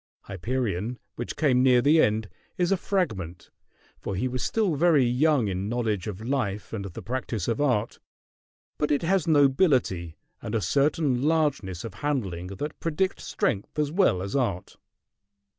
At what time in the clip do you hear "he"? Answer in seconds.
4.15-4.27